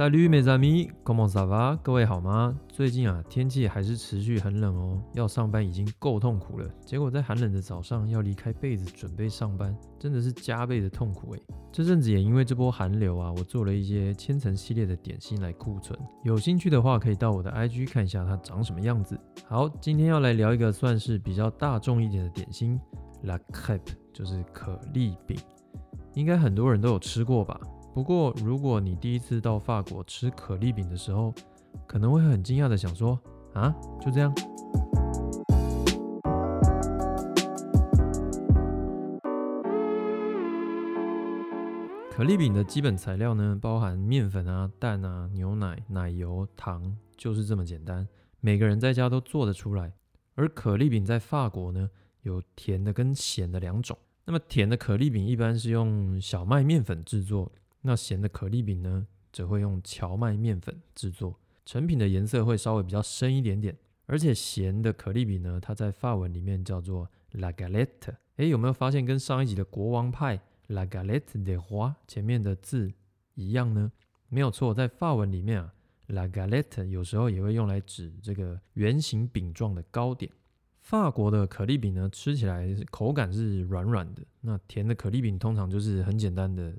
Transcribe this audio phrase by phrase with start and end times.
[0.00, 1.76] Salut mes amis，comment ça va？
[1.82, 2.58] 各位好吗？
[2.68, 11.42] 最近啊，天气还是持续很冷哦，要上班已经够痛苦了，结果在寒冷的早上要离开被子准备上班，真的是加倍的痛苦诶。
[11.70, 19.20] 这阵子也因为这波寒流啊，我做了一些千层系列的点心来库存，有兴趣的话可以到我的 IG 看一下它长什么样子。
[19.46, 22.80] 好，今天要来聊一个算是比较大众一点的点心
[23.24, 25.38] ，La Crêpe，就是可丽饼，
[26.14, 27.60] 应该很多人都有吃过吧。
[27.92, 31.34] 不过，如果你第一次到法国吃可丽饼的时候，
[31.86, 33.18] 可能会很惊讶的想说
[33.52, 34.32] ：“啊，就这样？”
[42.10, 48.06] 可丽饼的基本材料呢，包含面粉啊、蛋啊、牛奶、奶油、糖，就是这么简单。
[48.40, 49.92] 每个人在家都做得出来。
[50.36, 51.90] 而可丽饼在法国呢，
[52.22, 53.98] 有甜的跟咸的两种。
[54.24, 57.50] 那么甜的可丽饼一般是用小麦面粉制作。
[57.82, 63.76] 那咸的可丽饼呢，则会用荞麦面粉制作，成品的颜色会稍微比较深一点点。
[64.06, 68.14] 而且咸的可丽饼呢，它在法文里面叫做 la galette。
[68.36, 72.92] 哎，有没有发现跟上一集的国王派 la galette de 华前面的字
[73.34, 73.92] 一样呢？
[74.28, 75.72] 没有错，在法文里面啊
[76.08, 80.30] ，la galette 有时候也会用来指这个圆形饼状的糕点。
[80.80, 84.22] 法国的可丽饼呢，吃起来口感是软软的。
[84.40, 86.74] 那甜的可丽饼通常就是很简单的。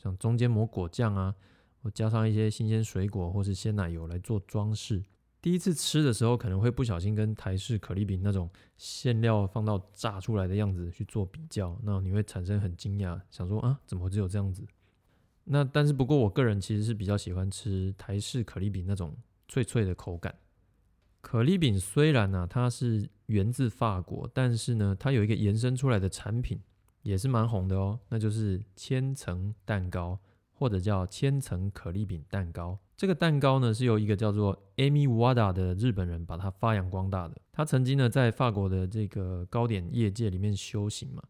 [0.00, 1.34] 像中间抹果酱啊，
[1.82, 5.02] 或加上一些新鲜水果或是鲜奶油来做装饰。
[5.42, 14.66] 第一次吃的时候，可能会不小心跟台式可丽饼那种馅料放到炸出来的样子去做比较，那你会产生很惊讶，想说啊，怎么会只有这样子？
[15.44, 19.16] 那但是不过，我个人其实是比较喜欢吃台式可丽饼那种
[19.48, 20.34] 脆脆的口感。
[21.20, 26.60] 可丽饼虽然呢，它是源自法国，但是呢，它有一个延伸出来的产品。
[27.08, 30.18] 也是蛮红的哦，那就是千层蛋糕，
[30.52, 32.78] 或者叫千层可丽饼蛋糕。
[32.98, 37.34] 这个蛋糕呢，是由一个叫做 Amy Wada 的日本人把它发扬光大的。
[37.50, 41.22] 他曾经呢，在法国的这个糕点业界里面修行嘛，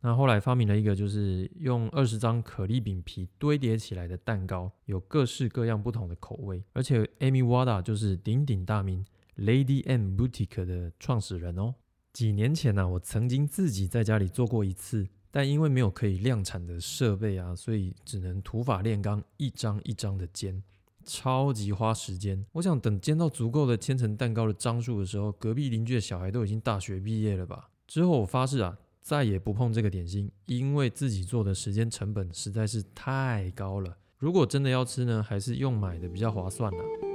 [0.00, 6.60] 那后来发明了一个，就是用二十张可丽饼皮堆叠起来的蛋糕，有各式各样不同的口味。
[6.72, 9.04] 而且 Amy Wada 就是鼎鼎大名
[9.36, 11.76] Lady M Boutique 的创始人哦。
[12.12, 20.62] 几年前呢，我曾经自己在家里做过一次，但因为没有可以量产的设备啊，所以只能土法炼钢，一张一张的煎，
[21.04, 22.44] 超级花时间。
[22.52, 27.70] 我想等煎到足够的千层蛋糕的张数的时候，隔壁邻居的小孩都已经大学毕业了吧？
[27.86, 33.96] 之后我发誓啊，再也不碰这个点心，因为自己做的时间成本实在是太高了。
[34.18, 37.09] 如果真的要吃呢，还是用买的比较划算呢。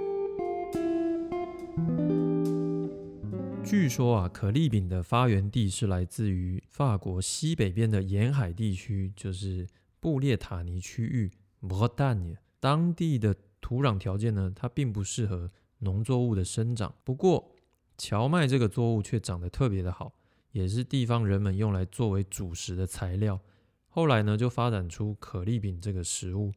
[3.66, 9.68] 据说啊，可丽饼的发源地是来自于法国西北边的沿海地区，就是
[10.00, 12.38] 布列塔尼区域 b r e t a n。
[12.60, 15.50] 当地的土壤条件呢，它并不适合
[15.80, 16.94] 农作物的生长。
[17.04, 17.56] 不过，
[17.98, 20.14] 荞麦这个作物却长得特别的好，
[20.52, 23.40] 也是地方人们用来作为主食的材料。
[23.88, 26.54] 后来呢，就发展出可丽饼这个食物。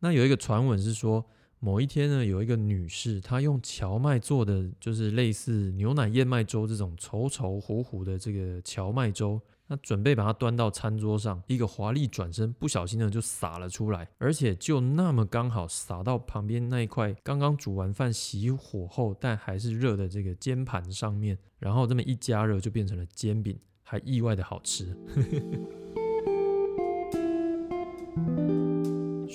[0.00, 1.26] 那有一个传闻是说。
[1.62, 24.96] 某一天呢，有一个女士，她用荞麦做的，就是类似牛奶燕麦粥这种稠稠糊糊的这个荞麦粥，那准备把它端到餐桌上，一个华丽转身，不小心呢就洒了出来，而且就那么刚好洒到旁边那一块刚刚煮完饭熄火后但还是热的这个煎盘上面，然后这么一加热就变成了煎饼，还意外的好吃。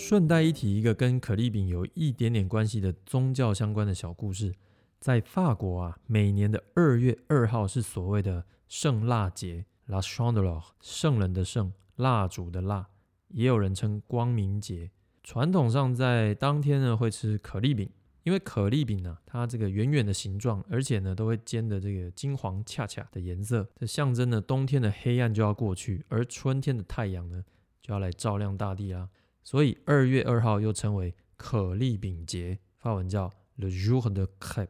[0.07, 4.53] 顺带一提，一个跟可丽饼有一点点关系的宗教相关的小故事，
[4.99, 12.87] 在法国啊，每年的二月二号是所谓的圣蜡节 （La Chandelier），圣人的圣，蜡烛的蜡，
[13.29, 14.91] 也有人称光明节。
[15.23, 17.89] 传统上在当天呢会吃可丽饼，
[18.21, 27.43] 因为可丽饼呢，它这个圆圆的形状，而且呢都会煎的这个金黄恰恰的颜色，这象征呢冬天的黑暗就要过去，而春天的太阳呢
[27.81, 29.09] 就要来照亮大地啦。
[29.45, 34.67] 所以二月二号又称为可丽饼节，法文叫 Le Jour de Crêpe。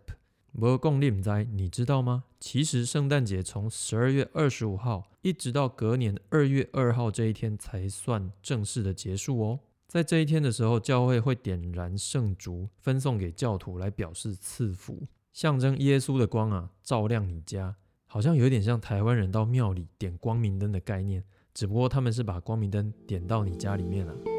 [0.51, 2.25] 不过你唔知，你知道吗？
[2.39, 9.59] 其实圣诞节从十二月二十五号一直到隔年二月二号这一天才算正式的结束哦。
[9.87, 17.75] 在这一天的时候，教会会点燃圣烛，分送给教徒来表示赐福，象征耶稣的光啊，照亮你家。
[18.05, 21.23] 好像有点像台湾人到庙里点光明灯的概念，
[21.53, 24.34] 只不过他们是把光明灯点到你家里面了。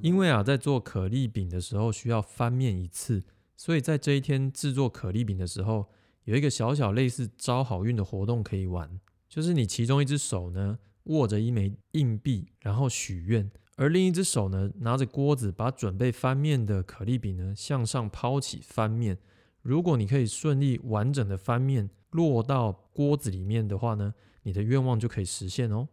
[0.00, 3.22] 因为啊，在做可丽饼的时候需要翻面一次，
[3.56, 5.86] 所以在这一天制作可丽饼的时候，
[6.24, 19.18] 有一个小小类似招好运的活动可以玩，就是你其中一只手呢握着一枚硬币，然后许愿，而另一只手呢拿着锅子，把准备翻面的可丽饼呢向上抛起翻面。
[19.62, 25.88] 如果你可以顺利完整的翻面落到锅子里面的话呢，你的愿望就可以实现哦。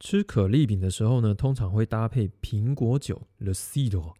[0.00, 4.14] 吃可丽饼的时候呢，通常会搭配苹果酒 （Le c i d r。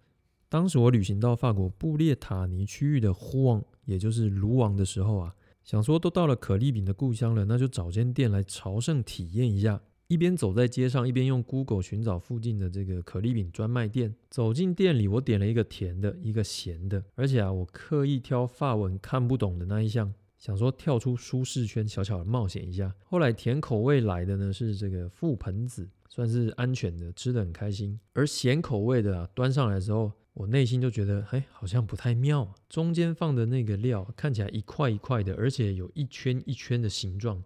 [0.49, 9.81] 当时我旅行到法国布列塔尼区域的呼旺，也就是卢王的时候啊，想说都到了可丽饼的故乡了，那就找间店来朝圣体验一下。
[10.09, 14.15] 一边走在街上，一边用 Google 寻找附近的这个可丽饼专卖店。
[14.31, 22.95] 走进店里，我点了一个甜的，一个咸的，而且啊，我刻意挑法文看不懂的那一项，想说跳出舒适圈，小小的冒险一下。
[23.05, 27.99] 后来甜口味来的呢是这个覆盆子，算是安全的，吃的很开心。
[28.13, 32.55] 而咸口味的啊，端上来的时候，我内心就觉得，哎，好像不太妙。
[32.69, 37.43] 中间放的那个料看起来一块一块的，而且有一圈一圈的形状。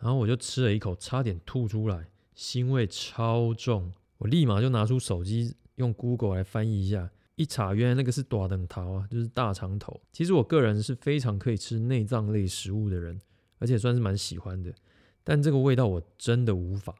[0.00, 3.92] 然后我就吃了一口，差点吐出来，腥味超重。
[4.18, 10.00] 我立马就拿出手机用 Google 来翻译一下，一查原来那个是短等桃啊，就是大肠头。
[10.12, 13.20] 其实我个人是非常可以吃内脏类食物的人，
[13.58, 14.72] 而且算是蛮喜欢的。
[15.22, 16.94] 但这个味道我真的无法。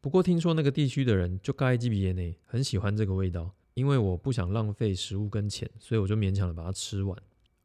[0.00, 7.16] 不过听说那个地区的人就盖基比耶内很喜欢这个味道，因为我不想浪费食物跟钱，所以我就勉强的把它吃完。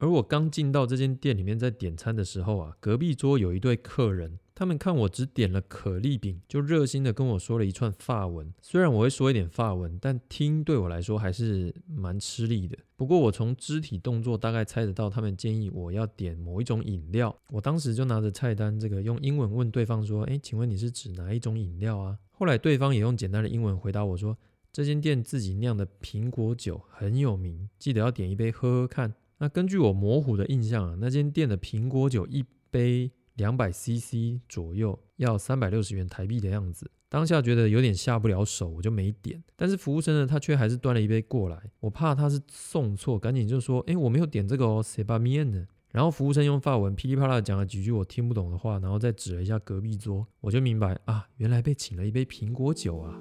[0.04, 4.38] 而我刚进到这间店里面在点餐的时候啊，隔壁桌有一对客人。
[4.54, 8.54] 他们看我只点了可丽饼，就热心的跟我说了一串法文。
[8.62, 12.78] 虽然我会说一点法文，但听对我来说还是蛮吃力的。
[12.98, 17.34] 不过我从肢体动作大概猜得到，他们建议我要点某一种饮料。
[17.48, 24.38] 我当时就拿着菜单，这个用英文问对方说：“哎，请问你是指哪一种饮料啊？”后来对方也用简单的英文回答我说
[24.74, 33.12] ：“这间店自己酿的苹果酒很有名，记得要点一杯喝喝看。”那根据我模糊的印象啊，那间店的苹果酒一杯。
[33.38, 36.92] 两百 CC 左右，要三百六十元台币的样子。
[37.10, 39.44] 当下觉得有点下不了手，我就没点。
[39.56, 41.60] 但是服务生呢，他却还是端了一杯过来。
[41.80, 53.20] 我怕他是送错，赶紧就说：“哎，我没有点这个哦，谁把面呢？”然后服务生用法文噼里啪啦讲了几句我听不懂的话，然后再指了一下隔壁桌，我就明白啊，原来被请了一杯苹果酒啊。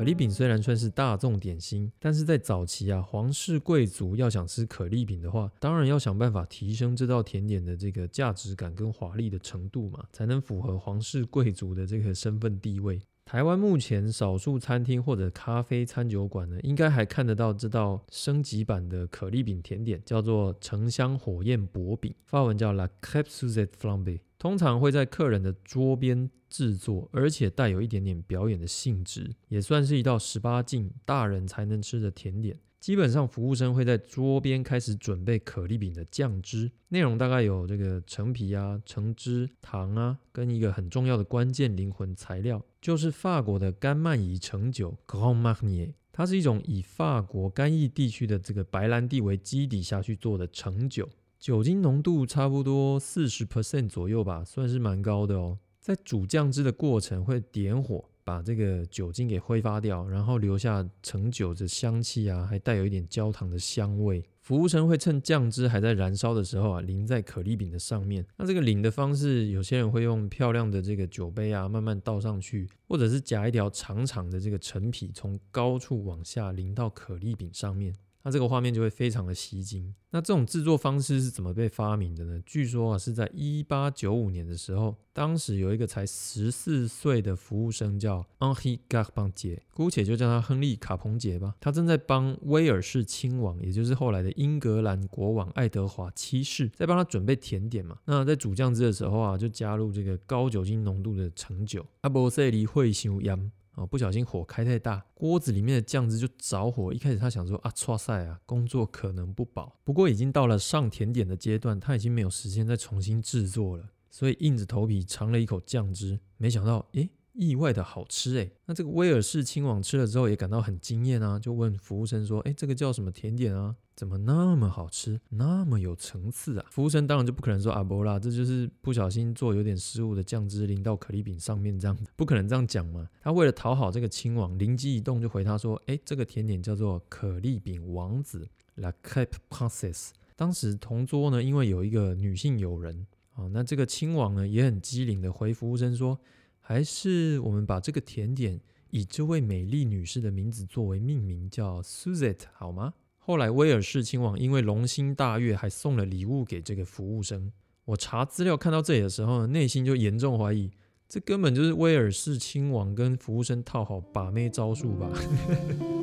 [0.00, 12.98] 可丽饼虽然算是大众点心，但是在早期啊，皇室贵族要想吃可丽饼的话，当然要想办法提升这道甜点的这个价值感跟华丽的程度嘛，才能符合皇室贵族的这个身份地位。
[13.26, 24.20] 台湾目前少数餐厅或者咖啡餐酒馆呢，应该还看得到这道升级版的可丽饼甜点，叫做橙香火焰薄饼，发文叫 La Crêpe Suzette Flambe。
[24.40, 32.58] 通常会在客人的桌边制作，而且带有一点点表演的性质，也算是一道十八禁大人才能吃的甜点。
[32.80, 45.92] 基本上，服务生会在桌边开始准备可丽饼的酱汁，内容大概有这个橙皮啊、橙汁、糖啊，跟一个很重要的关键灵魂材料，就是法国的甘曼怡橙酒 （Grand Marnier）。
[46.10, 51.08] 它是一种以法国干邑地区的这个白兰地为基底下去做的橙酒。
[51.40, 55.58] 酒精浓度差不多四十 percent 左右吧，算是蛮高的哦。
[55.80, 64.22] 在煮酱汁的过程会点火，把这个酒精给挥发掉，然后留下橙酒的香气啊，还带有一点焦糖的香味。
[64.42, 68.26] 服务生会趁酱汁还在燃烧的时候啊，淋在可丽饼的上面。
[68.36, 77.94] 那这个淋的方式，有些人会用漂亮的这个酒杯啊，慢慢倒上去，或者是夹一条长长的这个陈皮，从高处往下淋到可丽饼上面。
[78.22, 79.94] 那这个画面就会非常的吸睛。
[80.10, 82.42] 那这种制作方式是怎么被发明的呢？
[82.44, 91.54] 据说啊，是在一八九五年的时候，当时有一个才十四岁的服务生叫 Henri Carpentier，姑且就叫他亨利·卡彭杰吧。
[91.60, 97.98] 他正在帮威尔士亲王，也就是后来的英格兰国王爱德华七世，在帮他准备甜点嘛。
[98.04, 101.86] 那在煮酱汁的时候啊，就加入这个高酒精浓度的橙酒。
[102.00, 103.52] 阿伯塞里会修盐。
[103.80, 106.92] 哦，不小心火开太大，锅子里面的酱汁就着火。
[106.92, 109.74] 一开始他想说啊，错赛啊，工作可能不保。
[109.84, 117.08] 不过已经到了上甜点的阶段，他已经没有时间再重新制作了，所以硬着头皮尝了一口酱汁，没想到，诶，
[117.40, 118.52] 意外的好吃诶。
[118.66, 123.74] 那这个威尔士亲王吃了之后也感到很惊艳啊，就问服务生说：“诶，这个叫什么甜点啊？
[123.96, 133.08] 怎么那么好吃，那么有层次啊？”服务生当然就不可能说阿波拉，这就是不小心做有点失误的酱汁淋到可丽饼上面这样，不可能这样讲嘛。
[133.22, 146.18] 他为了讨好这个亲王，灵机一动就回他说：“诶，这个甜点叫做可丽饼王子，La c a p e Princess）。”当时同桌呢，因为有一个女性友人啊，那这个亲王呢也很机灵的回服务生说。
[146.60, 152.94] 还是我们把这个甜点以这位美丽女士的名字作为命名，叫 Suzette 好吗？
[153.18, 157.52] 后来威尔士亲王因为龙心大悦，还送了礼物给这个服务生。
[157.84, 160.70] 我查资料看到这里的时候，内心就严重怀疑
[161.08, 165.10] 这根本就是威尔士亲王跟服务生套好把妹招数吧？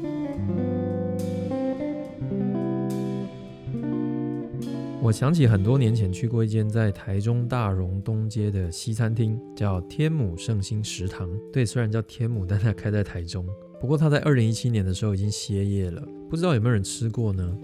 [5.07, 11.29] 我想起很多年前去过一间在台中大荣东街的西餐厅，叫天母圣心食堂。
[11.53, 13.47] 对，虽然叫天母，但它开在台中。
[13.79, 17.57] 不过它在二零一七年的时候已经歇业了，不知道有没有人吃过呢？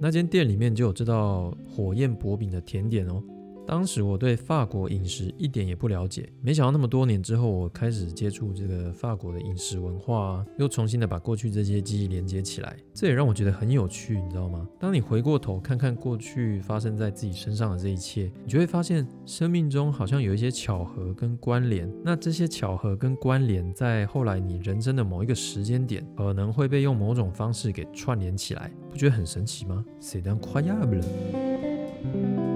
[0.00, 3.22] 那间店里面就有这道火焰薄饼的甜点哦。
[3.70, 14.66] 当时我对法国饮食一点也不了解，没想到那么多年之后，我开始接触这个法国的饮食文化，又重新的把过去这些记忆连接起来，这也让我觉得很有趣，你知道吗？
[14.80, 21.88] 当你回过头看看过去发生在自己身上的这一切，你就会发现生命中好像有一些巧合跟关联。
[22.04, 32.49] 那这些巧合跟关联，在后来你人生的某一个时间点，可能会被用某种方式给串联起来，不觉得很神奇吗？C'est drôle.。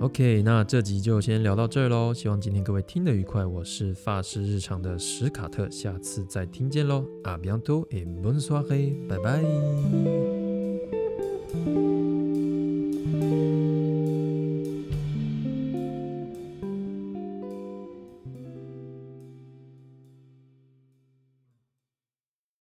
[0.00, 2.14] OK，那这集就先聊到这儿喽。
[2.14, 3.44] 希望今天各位听得愉快。
[3.44, 7.04] 我是发师日常的史卡特，下次再听见喽。
[7.24, 8.62] 阿比安多，e bonsoir，
[9.06, 10.39] 拜拜。